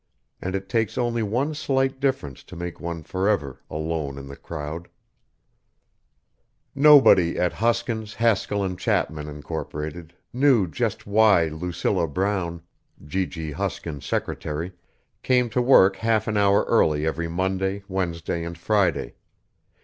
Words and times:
And 0.41 0.55
it 0.55 0.67
takes 0.67 0.97
only 0.97 1.21
one 1.21 1.53
slight 1.53 1.99
difference 1.99 2.41
to 2.45 2.55
make 2.55 2.79
one 2.79 3.03
forever 3.03 3.59
alone 3.69 4.17
in 4.17 4.25
the 4.25 4.35
crowd.... 4.35 4.87
ILLUSTRATED 6.73 6.73
BY 6.73 6.73
SCHELLING 6.81 6.97
Nobody 6.97 7.39
at 7.39 7.53
Hoskins, 7.53 8.13
Haskell 8.15 8.75
& 8.75 8.77
Chapman, 8.77 9.27
Incorporated, 9.29 10.15
knew 10.33 10.65
jut 10.65 11.05
why 11.05 11.49
Lucilla 11.49 12.07
Brown, 12.07 12.63
G.G. 13.05 13.51
Hoskins' 13.51 14.03
secretary, 14.07 14.71
came 15.21 15.51
to 15.51 15.61
work 15.61 15.97
half 15.97 16.27
an 16.27 16.35
hour 16.35 16.63
early 16.63 17.05
every 17.05 17.27
Monday, 17.27 17.83
Wednesday, 17.87 18.43
and 18.43 18.57
Friday. 18.57 19.13